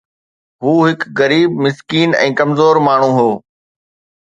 [0.63, 3.31] هو هڪ غريب مسڪين ۽ ڪمزور ماڻهو هو.